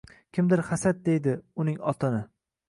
Kimdir 0.37 0.63
“Hasad” 0.69 1.03
deydi 1.09 1.35
uning 1.65 1.79
otini 1.93 2.25